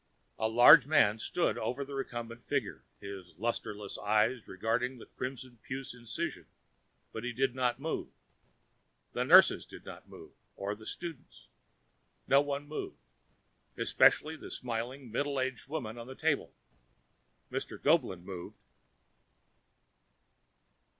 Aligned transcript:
A 0.39 0.47
large 0.47 0.87
man 0.87 1.19
stood 1.19 1.59
over 1.59 1.85
the 1.85 1.93
recumbent 1.93 2.47
figure, 2.47 2.83
his 2.99 3.35
lusterless 3.37 3.99
eyes 3.99 4.47
regarding 4.47 4.97
the 4.97 5.05
crimson 5.05 5.59
puce 5.61 5.93
incision, 5.93 6.47
but 7.13 7.23
he 7.23 7.31
did 7.31 7.53
not 7.53 7.79
move. 7.79 8.07
The 9.13 9.23
nurses 9.23 9.63
did 9.63 9.85
not 9.85 10.09
move, 10.09 10.31
or 10.55 10.73
the 10.73 10.87
students. 10.87 11.49
No 12.27 12.41
one 12.41 12.67
moved, 12.67 12.97
especially 13.77 14.35
the 14.35 14.49
smiling 14.49 15.11
middle 15.11 15.39
aged 15.39 15.67
woman 15.67 15.99
on 15.99 16.07
the 16.07 16.15
table. 16.15 16.51
Mr. 17.51 17.79
Goeblin 17.79 18.25
moved.... 18.25 18.57